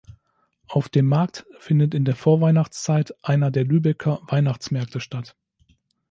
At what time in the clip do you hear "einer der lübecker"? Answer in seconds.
3.21-4.19